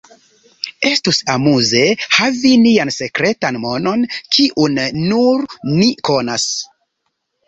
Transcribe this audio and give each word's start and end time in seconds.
Estus 0.89 1.17
amuze 1.33 1.83
havi 2.19 2.53
nian 2.61 2.91
sekretan 2.95 3.59
monon 3.65 4.05
kiun 4.37 4.79
nur 5.11 5.45
ni 5.75 5.91
konas. 6.11 6.47